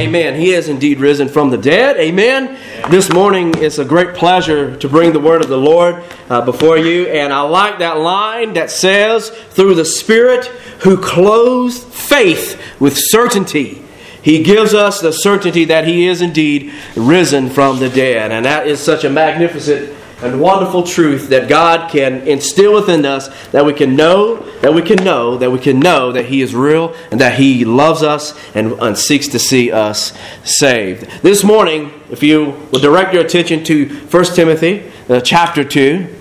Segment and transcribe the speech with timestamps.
[0.00, 0.34] Amen.
[0.34, 1.98] He is indeed risen from the dead.
[1.98, 2.58] Amen.
[2.90, 6.78] This morning it's a great pleasure to bring the word of the Lord uh, before
[6.78, 7.06] you.
[7.08, 10.46] And I like that line that says, through the Spirit
[10.84, 13.82] who clothes faith with certainty.
[14.22, 18.32] He gives us the certainty that He is indeed risen from the dead.
[18.32, 23.28] And that is such a magnificent and wonderful truth that God can instill within us
[23.48, 26.54] that we can know, that we can know, that we can know that He is
[26.54, 30.12] real and that He loves us and, and seeks to see us
[30.44, 31.22] saved.
[31.22, 36.16] This morning, if you will direct your attention to 1 Timothy uh, chapter 2,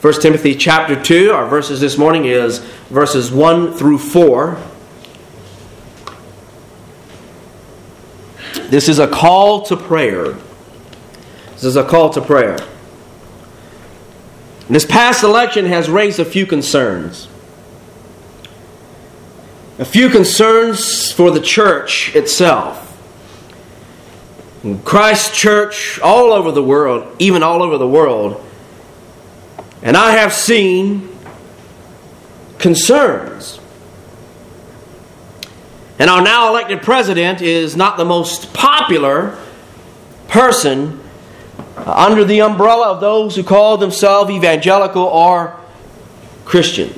[0.00, 2.58] 1 Timothy chapter 2, our verses this morning is
[2.90, 4.58] verses 1 through 4.
[8.68, 10.36] This is a call to prayer.
[11.52, 12.58] This is a call to prayer.
[14.68, 17.28] This past election has raised a few concerns.
[19.78, 22.80] A few concerns for the church itself.
[24.84, 28.42] Christ Church all over the world, even all over the world.
[29.82, 31.10] And I have seen
[32.58, 33.60] concerns.
[35.98, 39.38] And our now elected president is not the most popular
[40.28, 41.03] person
[41.86, 45.58] under the umbrella of those who call themselves evangelical or
[46.44, 46.92] Christian.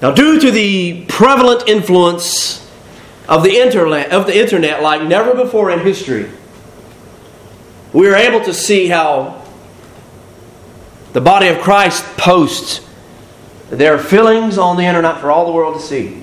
[0.00, 2.68] Now, due to the prevalent influence
[3.28, 6.30] of the internet, of the internet like never before in history,
[7.92, 9.42] we are able to see how
[11.12, 12.86] the body of Christ posts
[13.70, 16.22] their feelings on the internet for all the world to see.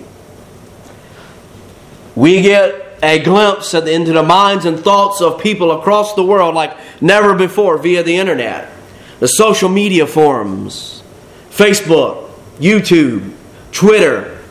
[2.15, 6.75] We get a glimpse into the minds and thoughts of people across the world like
[7.01, 8.71] never before via the internet,
[9.19, 11.03] the social media forums,
[11.49, 13.33] Facebook, YouTube,
[13.71, 14.41] Twitter.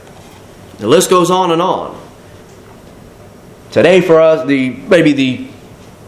[0.78, 2.00] The list goes on and on.
[3.70, 5.48] Today, for us, the maybe the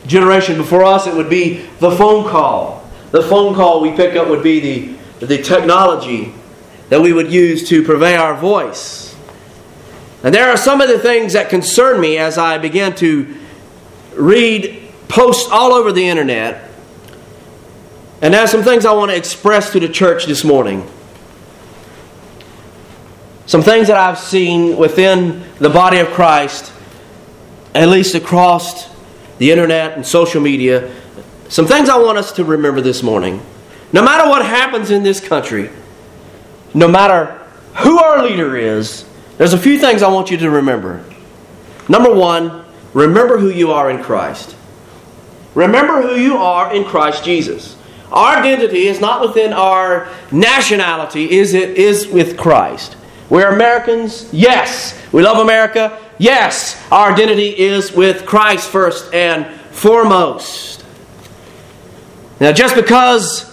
[0.06, 2.88] generation before us, it would be the phone call.
[3.10, 6.32] The phone call we pick up would be the, the technology
[6.90, 9.15] that we would use to purvey our voice.
[10.22, 13.36] And there are some of the things that concern me as I began to
[14.14, 16.70] read posts all over the internet.
[18.22, 20.88] And there are some things I want to express to the church this morning.
[23.46, 26.72] Some things that I've seen within the body of Christ,
[27.74, 28.88] at least across
[29.38, 30.92] the internet and social media.
[31.48, 33.40] Some things I want us to remember this morning.
[33.92, 35.70] No matter what happens in this country,
[36.74, 37.40] no matter
[37.76, 39.04] who our leader is,
[39.38, 41.04] there's a few things I want you to remember.
[41.88, 42.64] Number one,
[42.94, 44.56] remember who you are in Christ.
[45.54, 47.76] Remember who you are in Christ Jesus.
[48.12, 52.96] Our identity is not within our nationality, is it is with Christ.
[53.28, 54.98] We're Americans, yes.
[55.12, 56.80] We love America, yes.
[56.92, 60.84] Our identity is with Christ first and foremost.
[62.38, 63.52] Now, just because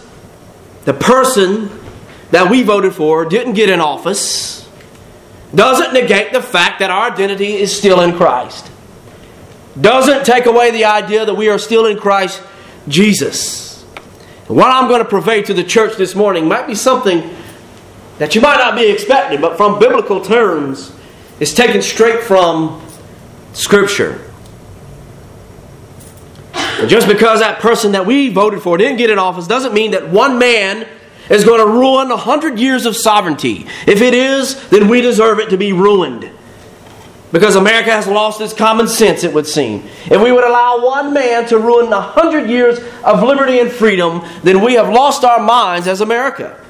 [0.85, 1.69] the person
[2.31, 4.62] that we voted for didn't get in office,
[5.55, 8.71] doesn't negate the fact that our identity is still in Christ.
[9.79, 12.41] Doesn't take away the idea that we are still in Christ
[12.87, 13.83] Jesus.
[14.47, 17.33] what I'm going to purvey to the church this morning might be something
[18.19, 20.91] that you might not be expecting, but from biblical terms,
[21.39, 22.85] it's taken straight from
[23.53, 24.29] Scripture.
[26.53, 29.91] And just because that person that we voted for didn't get in office doesn't mean
[29.91, 30.87] that one man
[31.29, 33.65] is going to ruin a hundred years of sovereignty.
[33.87, 36.29] If it is, then we deserve it to be ruined.
[37.31, 39.83] Because America has lost its common sense, it would seem.
[40.05, 44.21] If we would allow one man to ruin a hundred years of liberty and freedom,
[44.43, 46.62] then we have lost our minds as America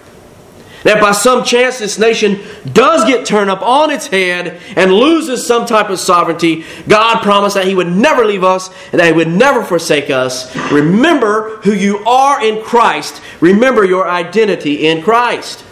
[0.83, 2.39] that by some chance this nation
[2.71, 7.55] does get turned up on its head and loses some type of sovereignty, God promised
[7.55, 10.55] that He would never leave us and that He would never forsake us.
[10.71, 13.21] Remember who you are in Christ.
[13.39, 15.63] Remember your identity in Christ.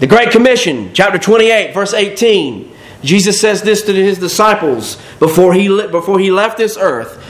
[0.00, 2.72] The Great Commission, chapter 28, verse 18.
[3.02, 7.20] Jesus says this to his disciples before he, before he left this earth.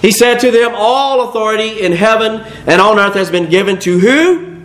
[0.00, 3.98] He said to them, All authority in heaven and on earth has been given to
[3.98, 4.55] who?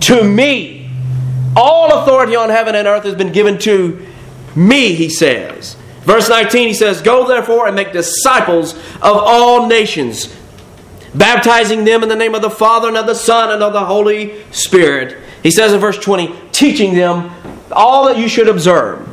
[0.00, 0.90] To me.
[1.56, 4.04] All authority on heaven and earth has been given to
[4.56, 5.76] me, he says.
[6.02, 10.34] Verse 19, he says, Go therefore and make disciples of all nations,
[11.14, 13.84] baptizing them in the name of the Father and of the Son and of the
[13.84, 15.16] Holy Spirit.
[15.42, 17.30] He says in verse 20, teaching them
[17.72, 19.08] all that you should observe.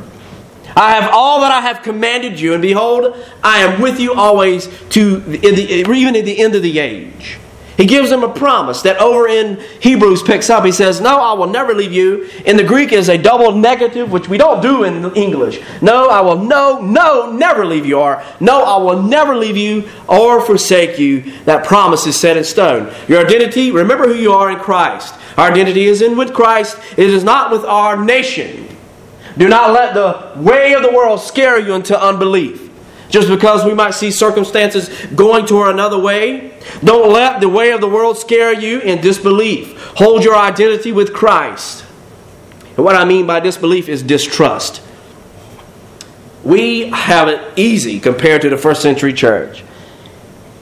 [0.76, 4.66] I have all that I have commanded you, and behold, I am with you always
[4.90, 7.38] to even at the end of the age.
[7.82, 10.64] He gives them a promise that over in Hebrews picks up.
[10.64, 12.30] He says, No, I will never leave you.
[12.46, 15.60] In the Greek is a double negative, which we don't do in English.
[15.82, 17.98] No, I will no, no, never leave you.
[17.98, 21.22] Or no, I will never leave you or forsake you.
[21.44, 22.94] That promise is set in stone.
[23.08, 25.16] Your identity, remember who you are in Christ.
[25.36, 26.78] Our identity is in with Christ.
[26.96, 28.68] It is not with our nation.
[29.36, 32.70] Do not let the way of the world scare you into unbelief.
[33.12, 37.82] Just because we might see circumstances going toward another way, don't let the way of
[37.82, 39.78] the world scare you in disbelief.
[39.96, 41.84] Hold your identity with Christ.
[42.74, 44.82] And what I mean by disbelief is distrust.
[46.42, 49.62] We have it easy compared to the first century church.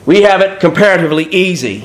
[0.05, 1.83] We have it comparatively easy.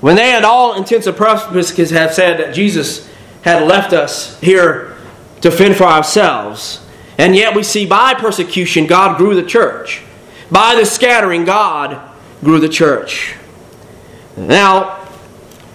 [0.00, 3.06] When they, at all intents and purposes, have said that Jesus
[3.42, 4.96] had left us here
[5.42, 6.80] to fend for ourselves,
[7.20, 10.00] and yet we see by persecution, God grew the church.
[10.50, 12.00] By the scattering, God
[12.42, 13.34] grew the church.
[14.38, 15.06] Now,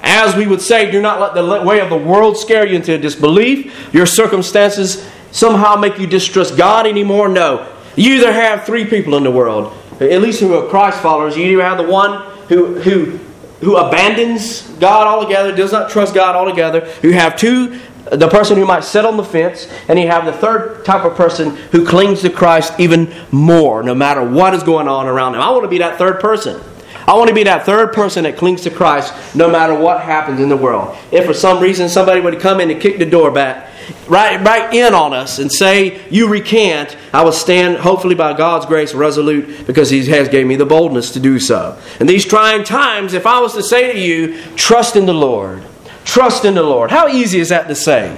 [0.01, 2.97] as we would say, do not let the way of the world scare you into
[2.97, 3.93] disbelief.
[3.93, 7.29] Your circumstances somehow make you distrust God anymore.
[7.29, 7.71] No.
[7.95, 9.71] You either have three people in the world,
[10.01, 11.37] at least who are Christ followers.
[11.37, 13.19] You either have the one who, who,
[13.61, 16.91] who abandons God altogether, does not trust God altogether.
[17.03, 17.79] You have two
[18.11, 21.15] the person who might sit on the fence, and you have the third type of
[21.15, 25.41] person who clings to Christ even more, no matter what is going on around them.
[25.41, 26.61] I want to be that third person.
[27.07, 30.39] I want to be that third person that clings to Christ no matter what happens
[30.39, 30.97] in the world.
[31.11, 33.69] If for some reason somebody would come in and kick the door back,
[34.07, 38.65] right, right in on us and say, You recant, I will stand, hopefully by God's
[38.65, 41.79] grace, resolute because He has gave me the boldness to do so.
[41.99, 45.63] In these trying times, if I was to say to you, Trust in the Lord,
[46.05, 48.17] trust in the Lord, how easy is that to say?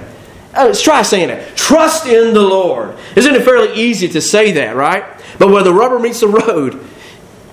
[0.54, 1.56] Uh, let's try saying it.
[1.56, 2.96] Trust in the Lord.
[3.16, 5.04] Isn't it fairly easy to say that, right?
[5.38, 6.84] But where the rubber meets the road,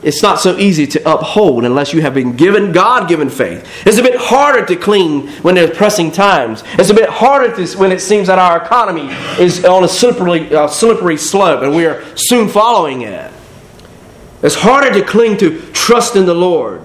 [0.02, 3.68] it's not so easy to uphold unless you have been given God given faith.
[3.88, 6.64] It's a bit harder to cling when there's pressing times.
[6.74, 9.10] It's a bit harder to, when it seems that our economy
[9.44, 13.32] is on a slippery, uh, slippery slope and we are soon following it.
[14.44, 16.85] It's harder to cling to trust in the Lord.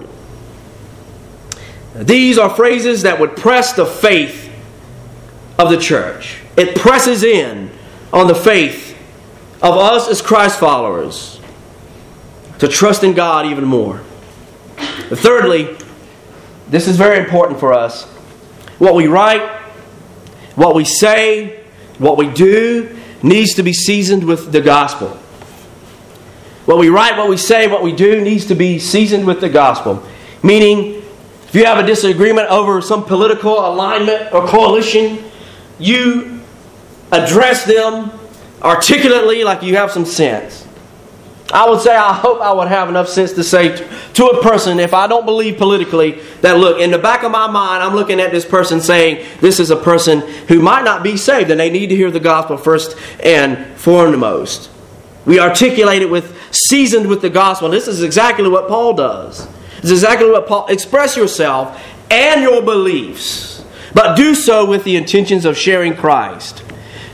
[2.01, 4.51] These are phrases that would press the faith
[5.59, 6.39] of the church.
[6.57, 7.69] It presses in
[8.11, 8.97] on the faith
[9.61, 11.39] of us as Christ followers
[12.57, 14.01] to trust in God even more.
[15.09, 15.77] But thirdly,
[16.69, 18.05] this is very important for us.
[18.79, 19.47] What we write,
[20.55, 21.63] what we say,
[21.99, 25.09] what we do needs to be seasoned with the gospel.
[26.65, 29.49] What we write, what we say, what we do needs to be seasoned with the
[29.49, 30.03] gospel.
[30.41, 31.00] Meaning,
[31.51, 35.21] if you have a disagreement over some political alignment or coalition,
[35.79, 36.39] you
[37.11, 38.09] address them
[38.61, 40.65] articulately like you have some sense.
[41.53, 43.75] I would say, I hope I would have enough sense to say
[44.13, 47.47] to a person, if I don't believe politically, that look, in the back of my
[47.47, 51.17] mind, I'm looking at this person saying, this is a person who might not be
[51.17, 54.71] saved, and they need to hear the gospel first and foremost.
[55.25, 57.67] We articulate it with, seasoned with the gospel.
[57.67, 59.49] This is exactly what Paul does.
[59.83, 63.63] Is exactly what Paul, express yourself and your beliefs,
[63.93, 66.63] but do so with the intentions of sharing Christ.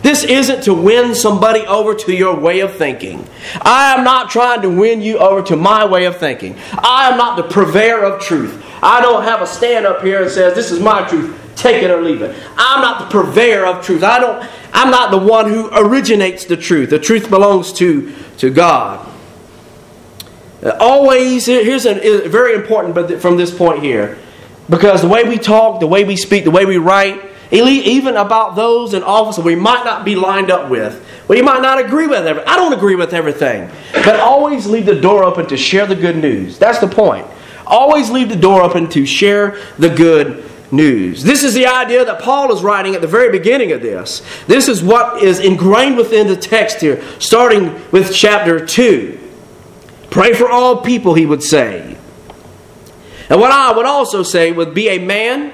[0.01, 3.27] This isn't to win somebody over to your way of thinking.
[3.61, 6.55] I am not trying to win you over to my way of thinking.
[6.77, 8.63] I am not the purveyor of truth.
[8.81, 11.35] I don't have a stand up here and says, This is my truth.
[11.55, 12.35] Take it or leave it.
[12.55, 14.03] I'm not the purveyor of truth.
[14.03, 16.91] I don't, I'm not the one who originates the truth.
[16.91, 19.06] The truth belongs to, to God.
[20.63, 24.17] Always, here's a very important but from this point here.
[24.69, 27.21] Because the way we talk, the way we speak, the way we write,
[27.51, 31.05] even about those in office we might not be lined up with.
[31.29, 32.49] We might not agree with everything.
[32.49, 33.69] I don't agree with everything.
[33.93, 36.57] But always leave the door open to share the good news.
[36.57, 37.25] That's the point.
[37.65, 41.23] Always leave the door open to share the good news.
[41.23, 44.21] This is the idea that Paul is writing at the very beginning of this.
[44.47, 49.19] This is what is ingrained within the text here, starting with chapter 2.
[50.17, 51.95] Pray for all people, he would say.
[53.29, 55.53] And what I would also say would be a man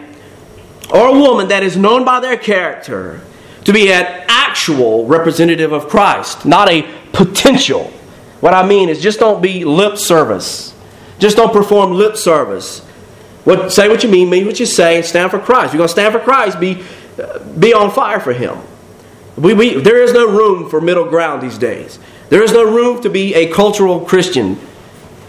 [0.90, 3.20] or a woman that is known by their character
[3.66, 7.88] to be an actual representative of Christ, not a potential.
[8.40, 10.74] What I mean is just don't be lip service.
[11.20, 12.80] Just don't perform lip service.
[13.44, 15.74] What, say what you mean, mean what you say, and stand for Christ.
[15.74, 16.82] You're going to stand for Christ, be,
[17.60, 18.60] be on fire for Him.
[19.36, 22.00] We, we, there is no room for middle ground these days.
[22.34, 24.58] There is no room to be a cultural Christian.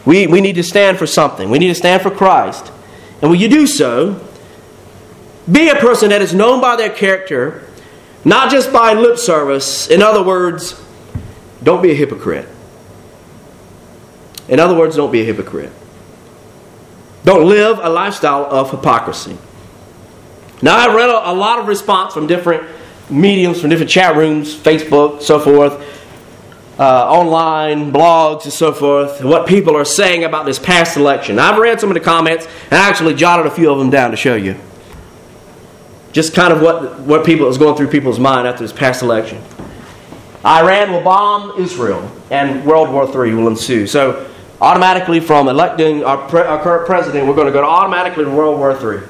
[0.06, 1.50] We, we need to stand for something.
[1.50, 2.72] We need to stand for Christ.
[3.20, 4.26] And when you do so,
[5.52, 7.68] be a person that is known by their character,
[8.24, 9.86] not just by lip service.
[9.86, 10.82] In other words,
[11.62, 12.48] don't be a hypocrite.
[14.48, 15.72] In other words, don't be a hypocrite.
[17.22, 19.36] don't live a lifestyle of hypocrisy.
[20.62, 22.66] Now, I read a, a lot of response from different
[23.10, 25.82] mediums, from different chat rooms, Facebook, so forth,
[26.78, 31.38] uh, online, blogs, and so forth, what people are saying about this past election.
[31.38, 34.10] I've read some of the comments and I actually jotted a few of them down
[34.10, 34.56] to show you.
[36.12, 39.42] Just kind of what, what people is going through people's mind after this past election.
[40.44, 43.86] Iran will bomb Israel and World War III will ensue.
[43.86, 48.24] So, automatically, from electing our, pre- our current president, we're going to go to automatically
[48.24, 49.06] to World War III.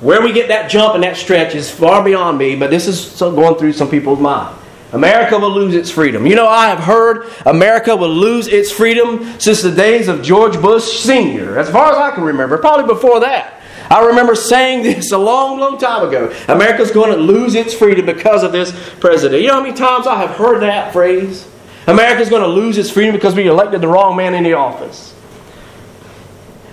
[0.00, 3.18] Where we get that jump and that stretch is far beyond me, but this is
[3.18, 4.56] going through some people's mind.
[4.92, 6.26] America will lose its freedom.
[6.26, 10.60] You know, I have heard America will lose its freedom since the days of George
[10.60, 13.60] Bush Sr., as far as I can remember, probably before that.
[13.90, 16.32] I remember saying this a long, long time ago.
[16.48, 19.42] America's going to lose its freedom because of this president.
[19.42, 21.48] You know how many times I have heard that phrase?
[21.86, 25.14] America's going to lose its freedom because we elected the wrong man in the office.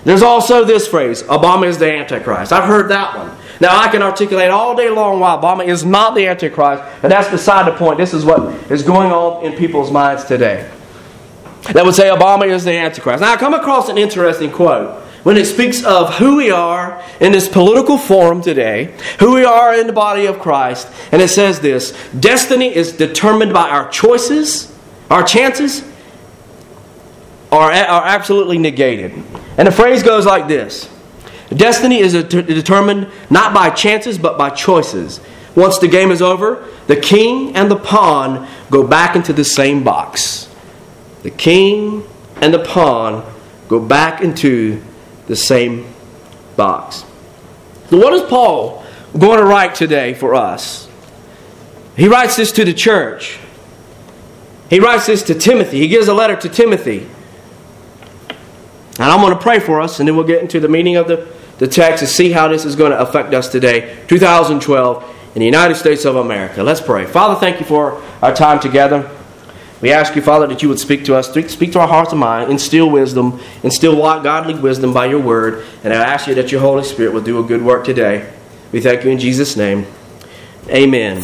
[0.04, 2.52] There's also this phrase Obama is the Antichrist.
[2.52, 3.36] I've heard that one.
[3.60, 7.30] Now, I can articulate all day long why Obama is not the Antichrist, but that's
[7.30, 7.98] beside the point.
[7.98, 10.70] This is what is going on in people's minds today.
[11.72, 13.20] That would say Obama is the Antichrist.
[13.20, 17.32] Now, I come across an interesting quote when it speaks of who we are in
[17.32, 21.60] this political forum today, who we are in the body of Christ, and it says
[21.60, 24.76] this Destiny is determined by our choices,
[25.10, 25.82] our chances
[27.50, 29.12] are, are absolutely negated.
[29.56, 30.90] And the phrase goes like this
[31.50, 35.20] Destiny is determined not by chances, but by choices.
[35.54, 39.84] Once the game is over, the king and the pawn go back into the same
[39.84, 40.48] box.
[41.22, 42.04] The king
[42.40, 43.24] and the pawn
[43.68, 44.82] go back into
[45.26, 45.86] the same
[46.56, 47.04] box.
[47.90, 48.84] So, what is Paul
[49.16, 50.88] going to write today for us?
[51.96, 53.38] He writes this to the church.
[54.68, 55.78] He writes this to Timothy.
[55.78, 57.08] He gives a letter to Timothy.
[58.98, 61.08] And I'm going to pray for us, and then we'll get into the meaning of
[61.08, 65.40] the, the text and see how this is going to affect us today, 2012, in
[65.40, 66.62] the United States of America.
[66.62, 67.04] Let's pray.
[67.06, 69.10] Father, thank you for our time together.
[69.80, 72.20] We ask you, Father, that you would speak to us, speak to our hearts and
[72.20, 75.64] mind, instill wisdom, instill godly wisdom by your word.
[75.82, 78.32] And I ask you that your Holy Spirit will do a good work today.
[78.72, 79.86] We thank you in Jesus' name.
[80.68, 81.22] Amen.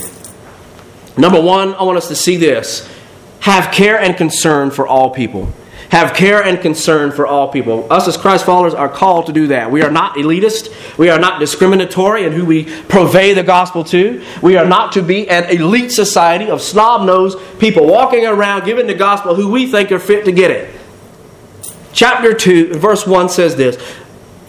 [1.17, 2.89] Number one, I want us to see this
[3.41, 5.51] have care and concern for all people
[5.91, 7.87] have care and concern for all people.
[7.91, 9.71] Us as Christ followers are called to do that.
[9.71, 10.97] We are not elitist.
[10.97, 14.25] We are not discriminatory in who we purvey the gospel to.
[14.41, 18.87] We are not to be an elite society of snob nosed people walking around giving
[18.87, 20.75] the gospel who we think are fit to get it.
[21.93, 23.77] Chapter 2, verse 1 says this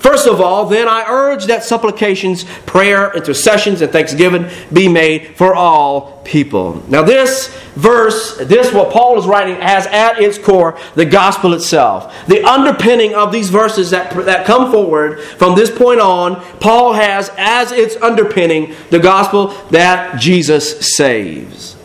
[0.02, 5.54] First of all, then I urge that supplications, prayer, intercessions, and thanksgiving be made for
[5.54, 6.84] all people.
[6.90, 12.16] Now, this verse, this what Paul is writing, has at its core the gospel itself.
[12.26, 17.30] The underpinning of these verses that, that come forward from this point on, Paul has
[17.38, 21.76] as its underpinning the gospel that Jesus saves.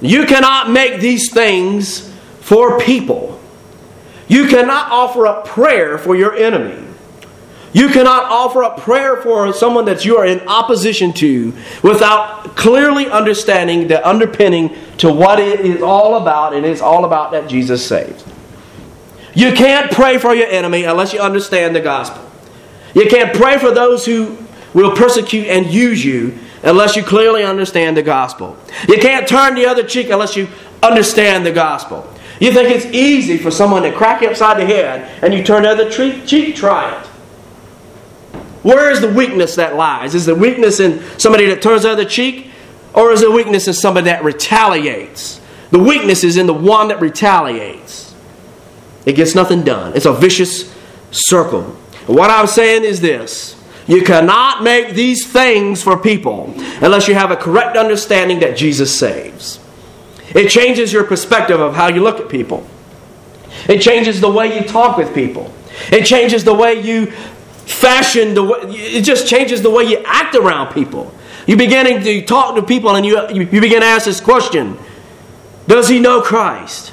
[0.00, 3.33] You cannot make these things for people.
[4.28, 6.82] You cannot offer up prayer for your enemy.
[7.72, 11.52] You cannot offer up prayer for someone that you are in opposition to
[11.82, 17.32] without clearly understanding the underpinning to what it is all about, and it's all about
[17.32, 18.24] that Jesus saves.
[19.34, 22.22] You can't pray for your enemy unless you understand the gospel.
[22.94, 24.38] You can't pray for those who
[24.72, 28.56] will persecute and use you unless you clearly understand the gospel.
[28.88, 30.46] You can't turn the other cheek unless you
[30.80, 32.08] understand the gospel.
[32.40, 35.62] You think it's easy for someone to crack you upside the head and you turn
[35.62, 36.56] the other cheek?
[36.56, 37.06] Try it.
[38.64, 40.14] Where is the weakness that lies?
[40.14, 42.50] Is the weakness in somebody that turns the other cheek?
[42.94, 45.40] Or is the weakness in somebody that retaliates?
[45.70, 48.14] The weakness is in the one that retaliates.
[49.04, 49.94] It gets nothing done.
[49.94, 50.72] It's a vicious
[51.10, 51.62] circle.
[52.06, 53.54] what I'm saying is this
[53.86, 58.98] you cannot make these things for people unless you have a correct understanding that Jesus
[58.98, 59.58] saves.
[60.34, 62.66] It changes your perspective of how you look at people.
[63.68, 65.52] It changes the way you talk with people.
[65.90, 67.12] It changes the way you
[67.66, 71.12] fashion the way, it just changes the way you act around people.
[71.46, 74.78] You begin to talk to people and you, you begin to ask this question
[75.66, 76.92] Does he know Christ?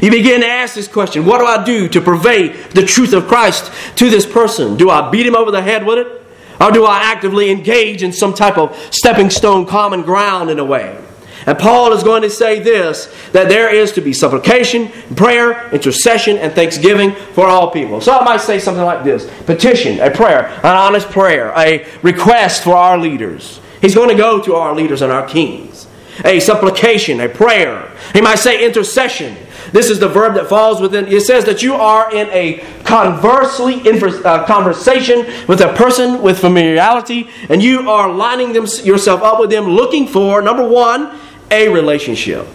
[0.00, 3.28] You begin to ask this question What do I do to purvey the truth of
[3.28, 4.76] Christ to this person?
[4.76, 6.18] Do I beat him over the head with it?
[6.60, 10.64] Or do I actively engage in some type of stepping stone common ground in a
[10.64, 11.01] way?
[11.46, 16.36] And Paul is going to say this that there is to be supplication, prayer, intercession,
[16.38, 18.00] and thanksgiving for all people.
[18.00, 22.62] So I might say something like this petition, a prayer, an honest prayer, a request
[22.62, 23.60] for our leaders.
[23.80, 25.88] He's going to go to our leaders and our kings.
[26.24, 27.90] A supplication, a prayer.
[28.12, 29.36] He might say intercession.
[29.72, 31.06] This is the verb that falls within.
[31.06, 37.30] It says that you are in a conversely uh, conversation with a person with familiarity,
[37.48, 41.18] and you are lining them, yourself up with them, looking for number one,
[41.50, 42.46] a relationship.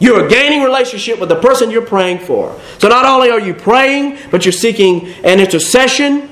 [0.00, 2.58] You are gaining relationship with the person you're praying for.
[2.78, 6.28] So not only are you praying, but you're seeking an intercession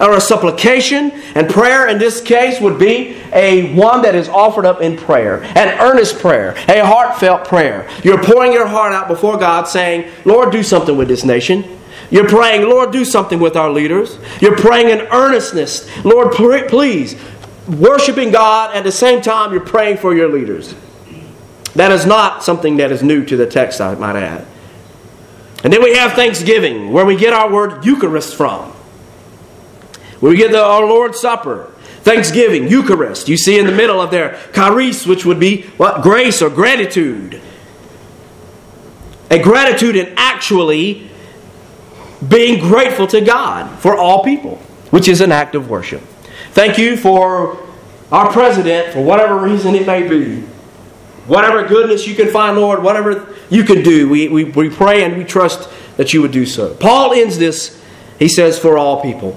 [0.00, 1.10] or a supplication.
[1.34, 5.42] And prayer in this case would be a one that is offered up in prayer,
[5.42, 7.88] an earnest prayer, a heartfelt prayer.
[8.04, 11.78] You're pouring your heart out before God, saying, Lord, do something with this nation.
[12.10, 14.18] You're praying, Lord, do something with our leaders.
[14.40, 17.16] You're praying in earnestness, Lord, please,
[17.66, 20.74] worshiping God at the same time you're praying for your leaders.
[21.74, 24.46] That is not something that is new to the text, I might add.
[25.64, 28.72] And then we have Thanksgiving, where we get our word Eucharist from.
[30.20, 33.28] We get the, our Lord's Supper, Thanksgiving, Eucharist.
[33.28, 36.02] You see in the middle of there, charis, which would be what?
[36.02, 37.40] Grace or gratitude.
[39.30, 41.10] A gratitude in actually
[42.26, 44.56] being grateful to God for all people,
[44.90, 46.02] which is an act of worship.
[46.52, 47.58] Thank you for
[48.10, 50.44] our president, for whatever reason it may be.
[51.26, 55.16] Whatever goodness you can find, Lord, whatever you can do, we, we, we pray and
[55.16, 56.74] we trust that you would do so.
[56.74, 57.80] Paul ends this,
[58.18, 59.32] he says, for all people.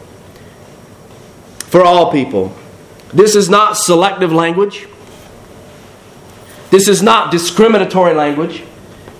[1.68, 2.56] For all people.
[3.14, 4.88] This is not selective language.
[6.72, 8.64] This is not discriminatory language.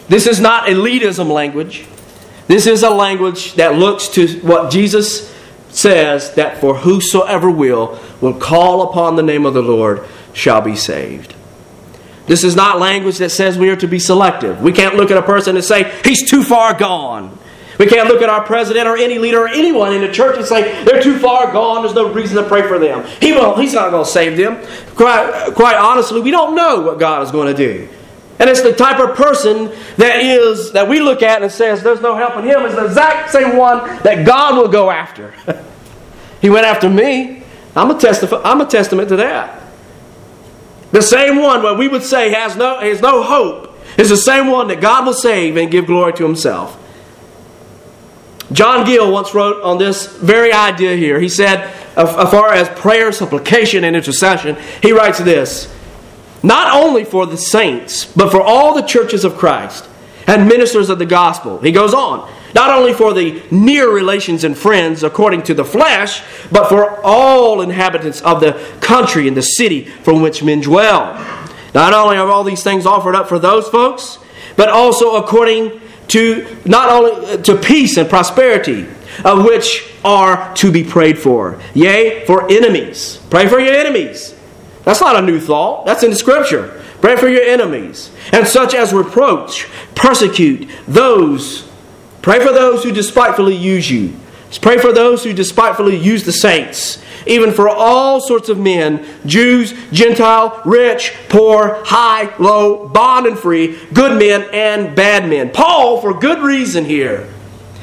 [0.08, 1.86] This is not elitism language.
[2.48, 5.34] This is a language that looks to what Jesus
[5.70, 10.04] says that for whosoever will will call upon the name of the Lord
[10.34, 11.36] shall be saved.
[12.28, 14.62] This is not language that says we are to be selective.
[14.62, 17.38] We can't look at a person and say, he's too far gone.
[17.78, 20.46] We can't look at our president or any leader or anyone in the church and
[20.46, 23.06] say, they're too far gone, there's no reason to pray for them.
[23.20, 24.66] He won't, he's not going to save them.
[24.96, 27.90] Quite, quite honestly, we don't know what God is going to do.
[28.40, 32.02] And it's the type of person that is that we look at and says there's
[32.02, 35.34] no help in him is the exact same one that God will go after.
[36.42, 37.44] he went after me.
[37.76, 39.62] I'm a, testif- I'm a testament to that.
[40.92, 44.48] The same one what we would say has no, has no hope is the same
[44.48, 46.82] one that God will save and give glory to himself.
[48.52, 51.20] John Gill once wrote on this very idea here.
[51.20, 55.74] He said, as far as prayer, supplication, and intercession, he writes this
[56.44, 59.88] Not only for the saints, but for all the churches of Christ
[60.28, 61.60] and ministers of the gospel.
[61.60, 66.24] He goes on not only for the near relations and friends according to the flesh,
[66.52, 71.14] but for all inhabitants of the country and the city from which men dwell.
[71.74, 74.18] Not only are all these things offered up for those folks,
[74.56, 78.88] but also according to not only uh, to peace and prosperity,
[79.26, 81.60] of which are to be prayed for.
[81.74, 83.20] Yea, for enemies.
[83.30, 84.34] Pray for your enemies.
[84.84, 85.86] That's not a new thought.
[85.86, 86.82] That's in the scripture.
[87.02, 88.12] Pray for your enemies.
[88.32, 91.70] And such as reproach, persecute those
[92.26, 94.12] Pray for those who despitefully use you.
[94.60, 97.00] Pray for those who despitefully use the saints.
[97.28, 103.78] Even for all sorts of men Jews, Gentile, rich, poor, high, low, bond and free,
[103.94, 105.52] good men and bad men.
[105.52, 107.32] Paul, for good reason here,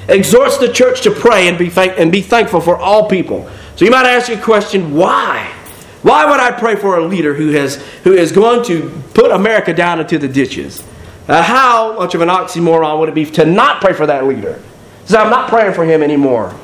[0.08, 3.48] exhorts the church to pray and be, and be thankful for all people.
[3.76, 5.54] So you might ask your question why?
[6.02, 9.72] Why would I pray for a leader who, has, who is going to put America
[9.72, 10.82] down into the ditches?
[11.32, 14.62] Uh, how much of an oxymoron would it be to not pray for that leader?
[15.06, 16.54] So I'm not praying for him anymore.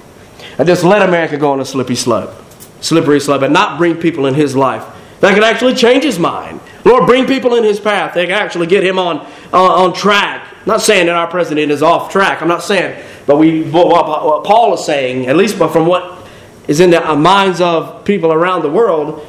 [0.58, 2.34] I just let America go on a slippery slope,
[2.82, 4.84] slippery slope, and not bring people in his life
[5.20, 6.60] that could actually change his mind.
[6.84, 8.12] Lord, bring people in his path.
[8.12, 10.46] They can actually get him on, uh, on track.
[10.60, 12.42] I'm not saying that our president is off track.
[12.42, 16.28] I'm not saying, but we, what, what Paul is saying, at least from what
[16.66, 19.26] is in the minds of people around the world,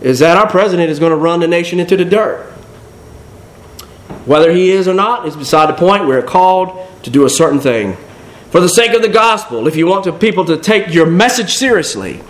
[0.00, 2.57] is that our president is going to run the nation into the dirt.
[4.28, 6.06] Whether he is or not is beside the point.
[6.06, 7.96] We're called to do a certain thing.
[8.50, 12.20] For the sake of the gospel, if you want people to take your message seriously,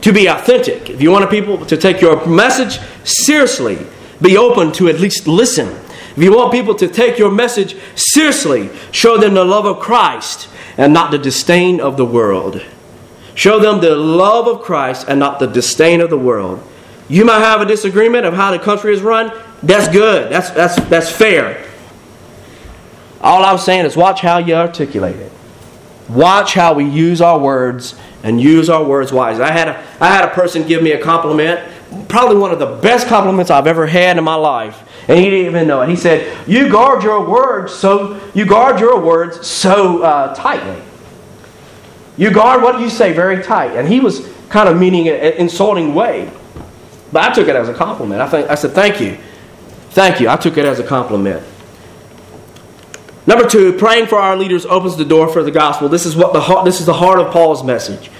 [0.00, 3.78] to be authentic, if you want people to take your message seriously,
[4.22, 5.68] be open to at least listen.
[6.16, 10.48] If you want people to take your message seriously, show them the love of Christ
[10.78, 12.62] and not the disdain of the world.
[13.34, 16.66] Show them the love of Christ and not the disdain of the world.
[17.10, 19.30] You might have a disagreement of how the country is run.
[19.62, 20.30] That's good.
[20.30, 21.68] That's, that's, that's fair.
[23.20, 25.32] All I'm saying is watch how you articulate it.
[26.08, 27.94] Watch how we use our words
[28.24, 29.44] and use our words wisely.
[29.44, 31.60] I had a, I had a person give me a compliment,
[32.08, 34.82] probably one of the best compliments I've ever had in my life.
[35.08, 35.88] And he didn't even know it.
[35.88, 40.80] He said, "You guard your words so you guard your words so uh, tightly.
[42.16, 45.94] You guard what you say very tight." And he was kind of meaning an insulting
[45.94, 46.30] way,
[47.10, 48.20] but I took it as a compliment.
[48.20, 49.18] I think I said, "Thank you."
[49.92, 50.28] Thank you.
[50.28, 51.44] I took it as a compliment.
[53.26, 55.88] Number two, praying for our leaders opens the door for the gospel.
[55.88, 58.10] This is what the this is the heart of Paul's message.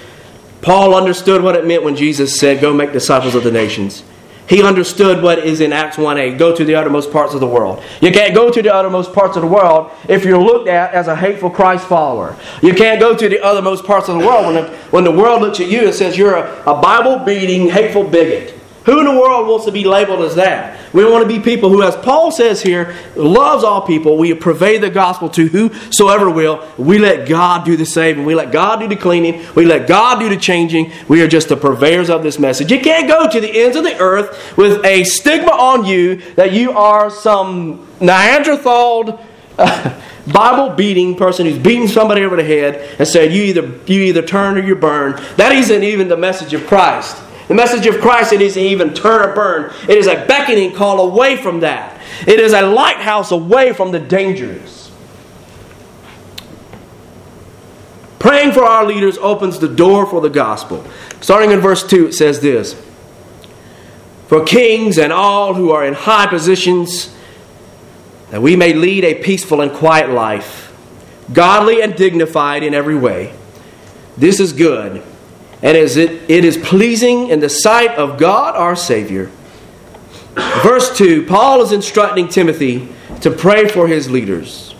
[0.61, 4.03] Paul understood what it meant when Jesus said, "Go make disciples of the nations."
[4.45, 7.81] He understood what is in Acts 1a go to the uttermost parts of the world.
[8.01, 11.07] You can't go to the uttermost parts of the world if you're looked at as
[11.07, 12.35] a hateful Christ follower.
[12.61, 15.41] You can't go to the uttermost parts of the world when the, when the world
[15.41, 18.59] looks at you and says you're a, a Bible beating, hateful bigot.
[18.85, 20.77] Who in the world wants to be labeled as that?
[20.93, 24.17] We want to be people who, as Paul says here, loves all people.
[24.17, 26.67] We purvey the gospel to whosoever will.
[26.77, 28.25] We let God do the saving.
[28.25, 29.45] We let God do the cleaning.
[29.55, 30.91] We let God do the changing.
[31.07, 32.71] We are just the purveyors of this message.
[32.71, 36.51] You can't go to the ends of the earth with a stigma on you that
[36.51, 39.19] you are some Neanderthal.
[39.57, 44.01] Uh, Bible beating person who's beating somebody over the head and said you either you
[44.03, 45.21] either turn or you burn.
[45.35, 47.21] That isn't even the message of Christ.
[47.47, 49.73] The message of Christ, it isn't even turn or burn.
[49.89, 52.01] It is a beckoning call away from that.
[52.25, 54.91] It is a lighthouse away from the dangers.
[58.19, 60.85] Praying for our leaders opens the door for the gospel.
[61.19, 62.81] Starting in verse 2, it says this
[64.27, 67.13] For kings and all who are in high positions,
[68.29, 70.73] that we may lead a peaceful and quiet life,
[71.33, 73.33] godly and dignified in every way.
[74.15, 75.03] This is good
[75.63, 79.31] and as it, it is pleasing in the sight of God our Savior.
[80.61, 82.89] Verse 2 Paul is instructing Timothy
[83.21, 84.75] to pray for his leaders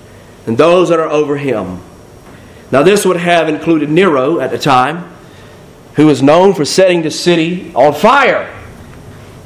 [0.46, 1.82] and those that are over him.
[2.72, 5.10] Now, this would have included Nero at the time,
[5.96, 8.62] who was known for setting the city on fire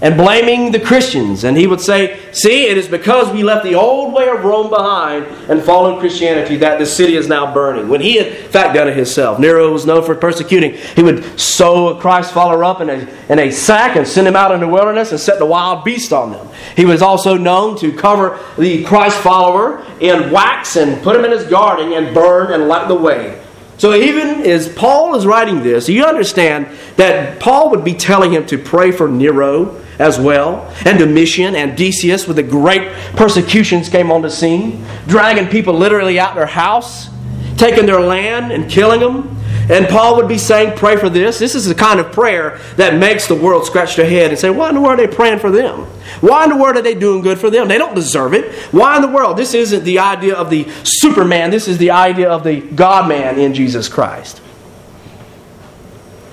[0.01, 1.43] and blaming the Christians.
[1.43, 4.69] And he would say, See, it is because we left the old way of Rome
[4.69, 7.89] behind and followed Christianity that the city is now burning.
[7.89, 9.39] When he had, in fact, done it himself.
[9.39, 10.73] Nero was known for persecuting.
[10.95, 14.35] He would sew a Christ follower up in a, in a sack and send him
[14.35, 16.47] out in the wilderness and set the wild beast on them.
[16.75, 21.31] He was also known to cover the Christ follower in wax and put him in
[21.31, 23.41] his garden and burn and light the way.
[23.77, 28.45] So even as Paul is writing this, you understand that Paul would be telling him
[28.47, 34.11] to pray for Nero as well, and Domitian and Decius, with the great persecutions came
[34.11, 37.09] on the scene, dragging people literally out of their house,
[37.57, 39.33] taking their land and killing them.
[39.69, 41.39] And Paul would be saying, Pray for this.
[41.39, 44.49] This is the kind of prayer that makes the world scratch their head and say,
[44.49, 45.81] Why in the world are they praying for them?
[46.21, 47.67] Why in the world are they doing good for them?
[47.67, 48.53] They don't deserve it.
[48.71, 49.35] Why in the world?
[49.35, 53.37] This isn't the idea of the Superman, this is the idea of the God man
[53.37, 54.41] in Jesus Christ.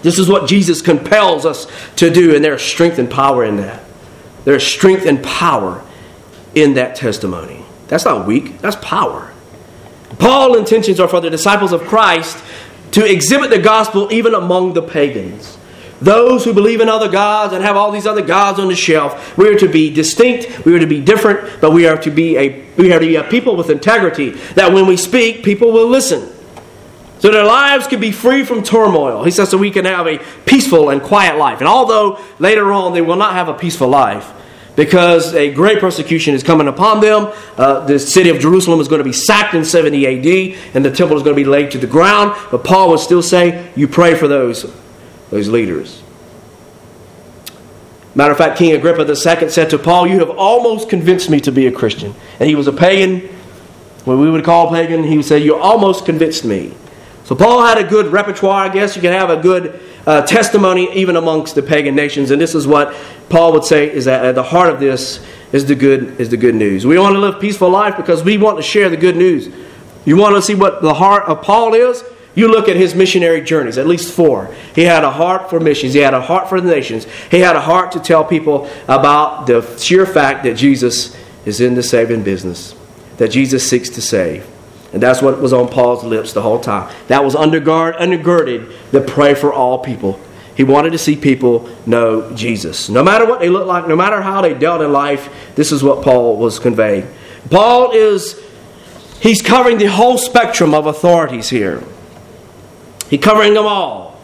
[0.05, 3.83] This is what Jesus compels us to do, and there's strength and power in that.
[4.45, 5.83] There's strength and power
[6.55, 7.64] in that testimony.
[7.88, 9.33] That's not weak, that's power.
[10.19, 12.45] Paul's intentions are for the disciples of Christ
[12.93, 15.57] to exhibit the gospel even among the pagans.
[16.03, 19.38] Those who believe in other gods and have all these other gods on the shelf,
[19.38, 22.37] we are to be distinct, we are to be different, but we are to be
[22.37, 24.31] a we are to be a people with integrity.
[24.55, 26.34] That when we speak, people will listen
[27.20, 29.24] so their lives could be free from turmoil.
[29.24, 31.61] He says, so we can have a peaceful and quiet life.
[31.61, 34.31] And although later on they will not have a peaceful life,
[34.77, 37.33] because a great persecution is coming upon them.
[37.57, 40.90] Uh, the city of Jerusalem is going to be sacked in 70 AD, and the
[40.90, 42.37] temple is going to be laid to the ground.
[42.50, 44.72] But Paul would still say, You pray for those,
[45.31, 46.03] those leaders.
[48.16, 51.53] Matter of fact, King Agrippa II said to Paul, You have almost convinced me to
[51.53, 52.14] be a Christian.
[52.38, 53.20] And he was a pagan,
[54.05, 55.05] what we would call pagan.
[55.05, 56.74] He would say, You almost convinced me.
[57.24, 58.96] So Paul had a good repertoire, I guess.
[58.96, 62.30] You can have a good uh, testimony even amongst the pagan nations.
[62.30, 62.94] And this is what
[63.30, 66.37] Paul would say is that at the heart of this is the good is the
[66.37, 66.87] good news.
[66.87, 69.48] We want to live peaceful life because we want to share the good news.
[70.04, 72.04] You want to see what the heart of Paul is?
[72.34, 74.52] You look at his missionary journeys, at least four.
[74.74, 75.94] He had a heart for missions.
[75.94, 77.06] He had a heart for the nations.
[77.30, 81.74] He had a heart to tell people about the sheer fact that Jesus is in
[81.74, 82.74] the saving business,
[83.16, 84.46] that Jesus seeks to save.
[84.94, 86.88] And that's what was on Paul's lips the whole time.
[87.09, 90.20] That was undergird, undergirded the pray for all people.
[90.57, 92.88] He wanted to see people know Jesus.
[92.88, 95.83] No matter what they looked like, no matter how they dealt in life, this is
[95.83, 97.12] what Paul was conveying.
[97.50, 98.40] Paul is,
[99.18, 101.83] he's covering the whole spectrum of authorities here.
[103.11, 104.20] He's covering them all.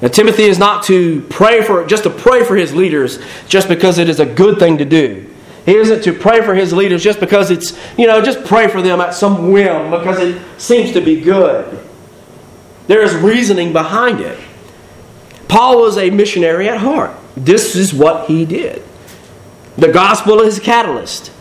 [0.00, 3.98] Now, Timothy is not to pray for, just to pray for his leaders just because
[3.98, 5.33] it is a good thing to do.
[5.64, 8.82] He isn't to pray for his leaders just because it's, you know, just pray for
[8.82, 11.78] them at some whim because it seems to be good.
[12.86, 14.38] There is reasoning behind it.
[15.48, 17.16] Paul was a missionary at heart.
[17.36, 18.82] This is what he did.
[19.76, 21.32] The gospel is his catalyst.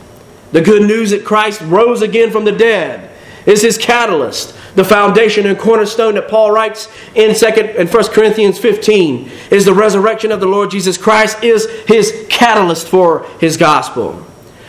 [0.54, 3.13] The good news that Christ rose again from the dead
[3.46, 8.58] is his catalyst the foundation and cornerstone that Paul writes in second and First Corinthians
[8.58, 14.26] 15 is the resurrection of the Lord Jesus Christ is his catalyst for his gospel.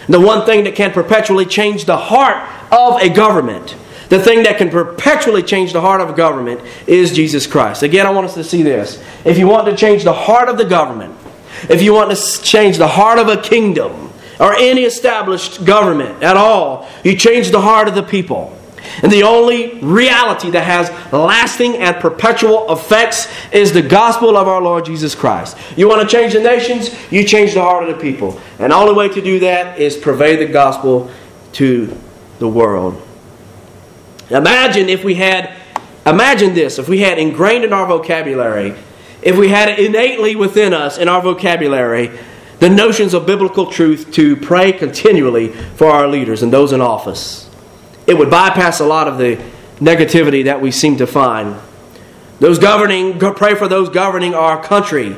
[0.08, 3.74] The one thing that can perpetually change the heart of a government,
[4.10, 7.82] the thing that can perpetually change the heart of a government, is Jesus Christ.
[7.82, 9.02] Again, I want us to see this.
[9.24, 11.16] If you want to change the heart of the government,
[11.70, 16.36] if you want to change the heart of a kingdom, or any established government at
[16.36, 18.54] all, you change the heart of the people.
[19.02, 24.62] And the only reality that has lasting and perpetual effects is the gospel of our
[24.62, 25.56] Lord Jesus Christ.
[25.76, 26.90] You want to change the nations?
[27.10, 28.40] You change the heart of the people.
[28.58, 31.10] And the only way to do that is pervade the gospel
[31.54, 31.96] to
[32.38, 33.00] the world.
[34.30, 35.54] Imagine if we had,
[36.06, 38.74] imagine this, if we had ingrained in our vocabulary,
[39.22, 42.10] if we had innately within us in our vocabulary,
[42.58, 47.43] the notions of biblical truth to pray continually for our leaders and those in office
[48.06, 49.36] it would bypass a lot of the
[49.78, 51.56] negativity that we seem to find.
[52.40, 55.16] Those governing, pray for those governing our country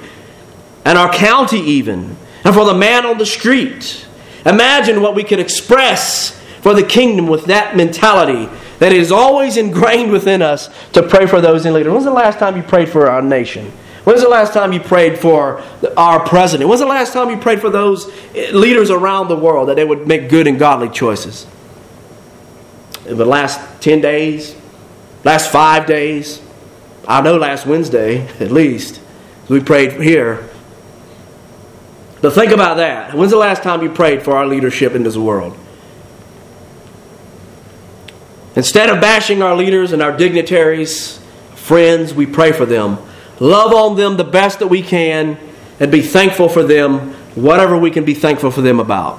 [0.85, 4.07] and our county, even, and for the man on the street.
[4.45, 10.13] Imagine what we could express for the kingdom with that mentality that is always ingrained
[10.13, 11.93] within us to pray for those in leadership.
[11.93, 13.73] When's the last time you prayed for our nation?
[14.05, 15.63] When's the last time you prayed for
[15.97, 16.69] our president?
[16.69, 18.07] When's the last time you prayed for those
[18.53, 21.47] leaders around the world that they would make good and godly choices?
[23.07, 24.57] The last 10 days,
[25.25, 26.43] last five days,
[27.07, 29.01] I know last Wednesday at least,
[29.49, 30.49] we prayed here.
[32.21, 33.15] But think about that.
[33.15, 35.57] When's the last time you prayed for our leadership in this world?
[38.57, 41.19] Instead of bashing our leaders and our dignitaries,
[41.55, 42.99] friends, we pray for them.
[43.39, 45.39] Love on them the best that we can
[45.79, 49.19] and be thankful for them, whatever we can be thankful for them about.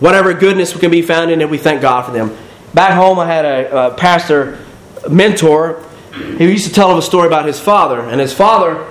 [0.00, 2.36] Whatever goodness we can be found in it, we thank God for them.
[2.74, 4.58] Back home, I had a, a pastor
[5.08, 5.82] mentor.
[6.38, 8.86] He used to tell him a story about his father, and his father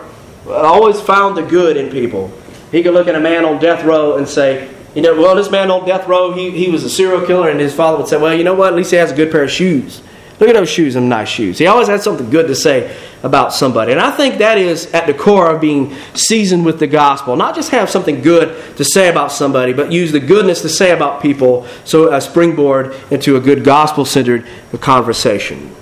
[0.47, 2.31] uh, always found the good in people.
[2.71, 5.51] He could look at a man on death row and say, you know, well, this
[5.51, 8.17] man on death row, he, he was a serial killer, and his father would say,
[8.17, 8.69] well, you know what?
[8.69, 10.01] At least he has a good pair of shoes.
[10.39, 11.57] Look at those shoes, them nice shoes.
[11.57, 13.93] He always had something good to say about somebody.
[13.93, 17.37] And I think that is at the core of being seasoned with the gospel.
[17.37, 20.91] Not just have something good to say about somebody, but use the goodness to say
[20.91, 24.45] about people so a springboard into a good gospel centered
[24.81, 25.73] conversation.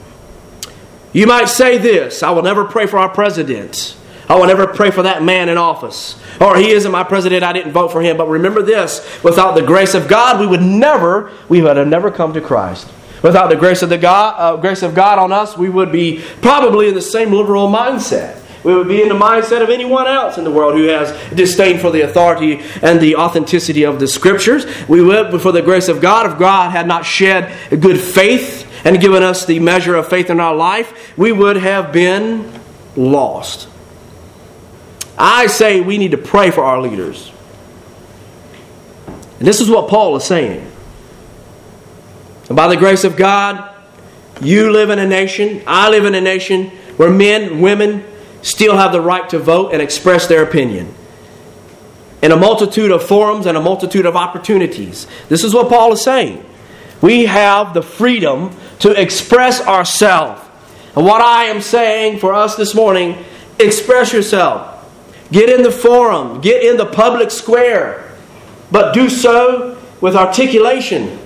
[1.13, 3.97] You might say this I will never pray for our president.
[4.29, 6.19] I will never pray for that man in office.
[6.39, 8.17] Or he isn't my president, I didn't vote for him.
[8.17, 12.09] But remember this without the grace of God, we would never, we would have never
[12.11, 12.87] come to Christ.
[13.23, 16.21] Without the grace of, the God, uh, grace of God on us, we would be
[16.41, 18.41] probably in the same liberal mindset.
[18.63, 21.79] We would be in the mindset of anyone else in the world who has disdain
[21.79, 24.65] for the authority and the authenticity of the Scriptures.
[24.87, 28.99] We would, for the grace of God, if God had not shed good faith and
[28.99, 32.51] given us the measure of faith in our life, we would have been
[32.95, 33.69] lost.
[35.17, 37.31] I say we need to pray for our leaders.
[39.39, 40.72] And this is what Paul is saying.
[42.47, 43.73] And by the grace of God,
[44.41, 48.03] you live in a nation, I live in a nation where men, women
[48.41, 50.93] still have the right to vote and express their opinion.
[52.21, 55.07] In a multitude of forums and a multitude of opportunities.
[55.29, 56.45] This is what Paul is saying.
[57.01, 60.41] We have the freedom to express ourselves.
[60.95, 63.23] And what I am saying for us this morning,
[63.59, 64.69] express yourself.
[65.31, 68.11] Get in the forum, get in the public square,
[68.71, 71.19] but do so with articulation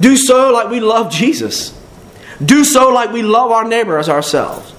[0.00, 1.78] do so like we love Jesus.
[2.42, 4.72] Do so like we love our neighbor as ourselves.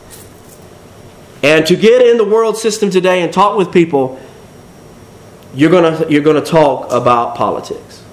[1.44, 4.20] And to get in the world system today and talk with people,
[5.54, 8.04] you're going you're going to talk about politics.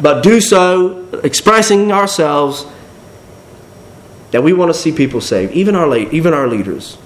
[0.00, 2.66] But do so expressing ourselves
[4.32, 6.98] that we want to see people saved, even our, even our leaders.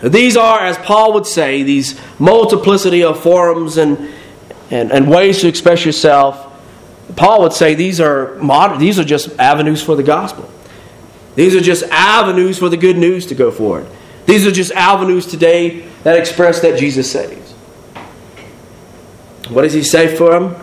[0.00, 4.08] These are, as Paul would say, these multiplicity of forums and,
[4.70, 6.45] and, and ways to express yourself
[7.14, 10.50] Paul would say these are modern, these are just avenues for the gospel.
[11.36, 13.86] These are just avenues for the good news to go forward.
[14.24, 17.52] These are just avenues today that express that Jesus saves.
[19.48, 20.56] What does he say for them?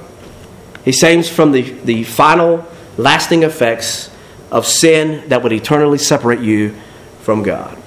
[0.83, 2.65] He saves from the, the final
[2.97, 4.11] lasting effects
[4.51, 6.75] of sin that would eternally separate you
[7.21, 7.77] from God.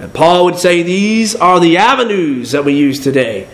[0.00, 3.48] And Paul would say these are the avenues that we use today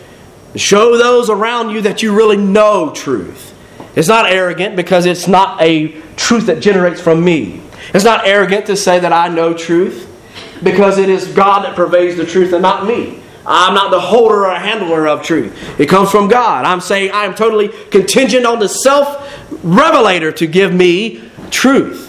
[0.56, 3.54] Show those around you that you really know truth.
[3.94, 7.60] It's not arrogant because it's not a truth that generates from me.
[7.94, 10.06] It's not arrogant to say that I know truth
[10.62, 13.22] because it is God that pervades the truth and not me.
[13.46, 15.80] I'm not the holder or handler of truth.
[15.80, 16.66] It comes from God.
[16.66, 22.04] I'm saying I am totally contingent on the self revelator to give me truth.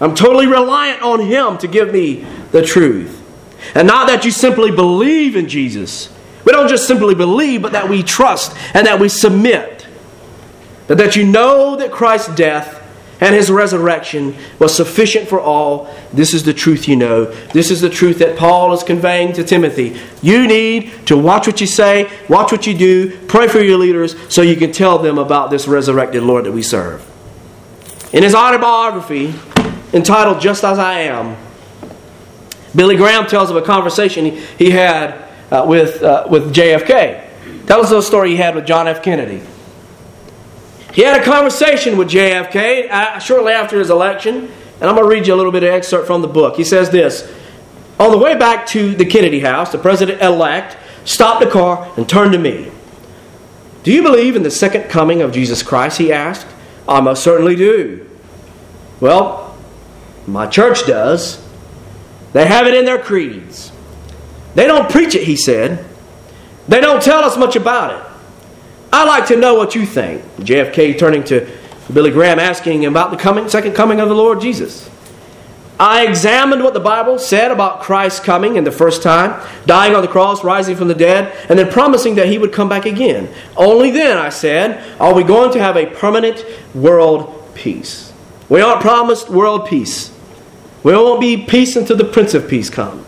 [0.00, 3.18] I'm totally reliant on Him to give me the truth.
[3.74, 6.08] And not that you simply believe in Jesus,
[6.44, 9.86] we don't just simply believe, but that we trust and that we submit.
[10.86, 12.80] But that you know that Christ's death
[13.20, 15.94] and his resurrection was sufficient for all.
[16.12, 17.26] This is the truth you know.
[17.52, 20.00] This is the truth that Paul is conveying to Timothy.
[20.22, 24.16] You need to watch what you say, watch what you do, pray for your leaders
[24.32, 27.06] so you can tell them about this resurrected Lord that we serve.
[28.12, 29.34] In his autobiography
[29.92, 31.36] entitled Just As I Am,
[32.74, 34.24] Billy Graham tells of a conversation
[34.58, 37.26] he had uh, with, uh, with JFK.
[37.66, 39.02] Tell us the story he had with John F.
[39.02, 39.42] Kennedy.
[40.92, 45.08] He had a conversation with JFK uh, shortly after his election, and I'm going to
[45.08, 46.56] read you a little bit of excerpt from the book.
[46.56, 47.32] He says this
[47.98, 52.08] On the way back to the Kennedy house, the president elect stopped the car and
[52.08, 52.70] turned to me.
[53.82, 55.98] Do you believe in the second coming of Jesus Christ?
[55.98, 56.46] He asked.
[56.88, 58.08] I most certainly do.
[58.98, 59.56] Well,
[60.26, 61.46] my church does.
[62.32, 63.69] They have it in their creeds.
[64.54, 65.84] They don't preach it, he said.
[66.68, 68.12] They don't tell us much about it.
[68.92, 70.22] I'd like to know what you think.
[70.38, 71.48] JFK turning to
[71.92, 74.88] Billy Graham asking about the coming, second coming of the Lord Jesus.
[75.78, 80.02] I examined what the Bible said about Christ coming in the first time, dying on
[80.02, 83.32] the cross, rising from the dead, and then promising that he would come back again.
[83.56, 88.12] Only then, I said, are we going to have a permanent world peace.
[88.48, 90.12] We aren't promised world peace.
[90.82, 93.06] We won't be peace until the Prince of Peace comes.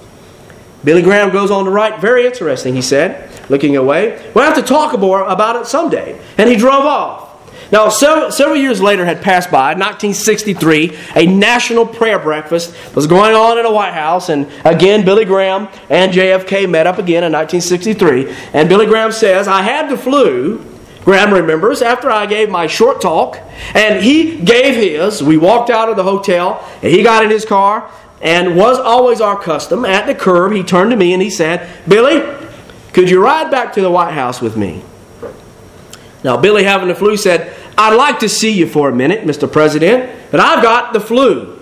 [0.85, 4.31] Billy Graham goes on to write, very interesting, he said, looking away.
[4.35, 6.21] We'll have to talk more about it someday.
[6.38, 7.33] And he drove off.
[7.73, 13.35] Now, several, several, years later had passed by, 1963, a national prayer breakfast was going
[13.35, 17.33] on in the White House, and again, Billy Graham and JFK met up again in
[17.33, 18.31] 1963.
[18.53, 20.62] And Billy Graham says, I had the flu,
[21.03, 23.38] Graham remembers, after I gave my short talk,
[23.75, 25.23] and he gave his.
[25.23, 27.90] We walked out of the hotel, and he got in his car,
[28.22, 31.68] and was always our custom, at the curb, he turned to me and he said,
[31.88, 32.22] Billy,
[32.92, 34.82] could you ride back to the White House with me?
[36.22, 39.50] Now, Billy, having the flu, said, I'd like to see you for a minute, Mr.
[39.50, 41.58] President, but I've got the flu.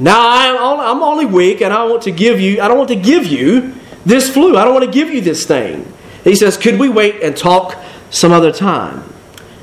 [0.00, 2.60] Now I'm only weak, and I want to give you.
[2.60, 3.74] I don't want to give you
[4.06, 4.56] this flu.
[4.56, 5.92] I don't want to give you this thing.
[6.22, 7.76] He says, "Could we wait and talk
[8.10, 9.02] some other time?"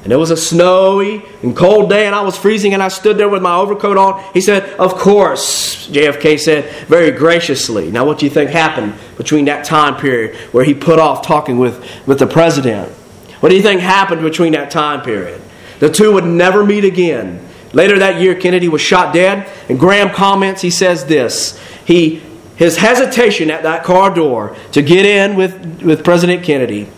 [0.05, 3.17] And it was a snowy and cold day, and I was freezing, and I stood
[3.17, 4.23] there with my overcoat on.
[4.35, 7.89] He said, Of course, JFK said very graciously.
[7.89, 11.57] Now, what do you think happened between that time period where he put off talking
[11.57, 12.91] with, with the president?
[13.39, 15.41] What do you think happened between that time period?
[15.79, 17.43] The two would never meet again.
[17.73, 21.59] Later that year, Kennedy was shot dead, and Graham comments, he says this.
[21.83, 22.21] He,
[22.57, 26.89] his hesitation at that car door to get in with, with President Kennedy,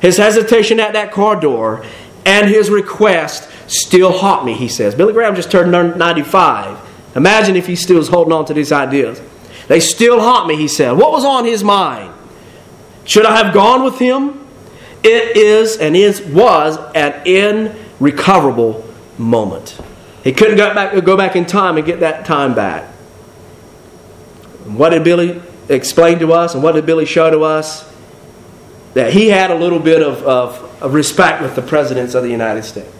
[0.00, 1.84] his hesitation at that car door,
[2.24, 4.94] and his request still haunt me, he says.
[4.94, 6.78] Billy Graham just turned 95.
[7.16, 9.20] Imagine if he still is holding on to these ideas.
[9.68, 10.92] They still haunt me, he said.
[10.92, 12.12] What was on his mind?
[13.04, 14.46] Should I have gone with him?
[15.02, 18.84] It is and is was an in recoverable
[19.18, 19.78] moment.
[20.22, 22.84] He couldn't go back, go back in time and get that time back.
[24.64, 27.91] What did Billy explain to us and what did Billy show to us?
[28.94, 32.30] That he had a little bit of, of, of respect with the presidents of the
[32.30, 32.92] United States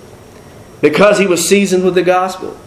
[0.81, 2.59] because he was seasoned with the gospel.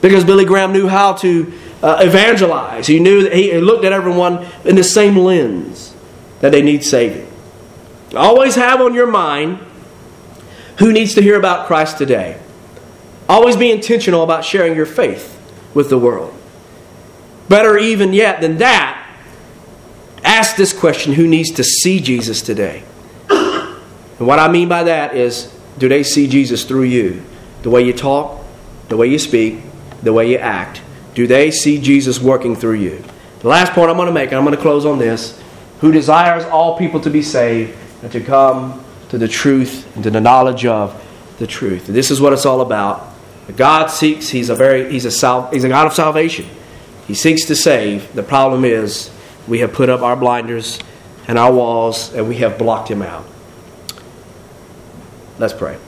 [0.00, 2.86] Because Billy Graham knew how to uh, evangelize.
[2.86, 5.94] He knew that he, he looked at everyone in the same lens
[6.40, 7.30] that they need saving.
[8.14, 9.58] Always have on your mind
[10.78, 12.38] who needs to hear about Christ today?
[13.28, 15.30] Always be intentional about sharing your faith
[15.72, 16.34] with the world.
[17.48, 19.03] Better even yet than that,
[20.24, 22.82] ask this question who needs to see Jesus today?
[23.28, 27.22] And what I mean by that is do they see Jesus through you?
[27.62, 28.44] The way you talk,
[28.88, 29.60] the way you speak,
[30.02, 30.82] the way you act.
[31.14, 33.02] Do they see Jesus working through you?
[33.40, 35.40] The last point I'm going to make, and I'm going to close on this
[35.80, 40.10] who desires all people to be saved and to come to the truth and to
[40.10, 41.00] the knowledge of
[41.38, 41.86] the truth.
[41.86, 43.12] This is what it's all about.
[43.56, 46.46] God seeks, he's a very he's a he's a God of salvation.
[47.06, 48.14] He seeks to save.
[48.14, 49.10] The problem is
[49.46, 50.78] we have put up our blinders
[51.28, 53.26] and our walls and we have blocked him out.
[55.38, 55.78] Let's pray.